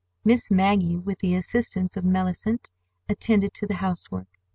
Miss 0.25 0.49
Maggie, 0.49 0.97
with 0.97 1.19
the 1.19 1.35
assistance 1.35 1.95
of 1.95 2.03
Mellicent, 2.03 2.71
attended 3.07 3.53
to 3.53 3.67
the 3.67 3.75
housework. 3.75 4.25